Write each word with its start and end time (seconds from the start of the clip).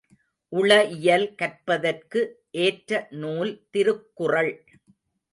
உளஇயல் 0.53 1.25
கற்பதற்கு 1.35 2.21
ஏற்ற 2.59 3.07
நூல் 3.11 3.51
திருக்குறள். 3.71 4.51